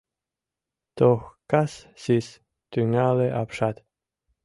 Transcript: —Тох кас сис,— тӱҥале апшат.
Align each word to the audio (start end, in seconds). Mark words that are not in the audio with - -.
—Тох 0.97 1.21
кас 1.51 1.73
сис,— 2.01 2.27
тӱҥале 2.71 3.27
апшат. 3.41 3.75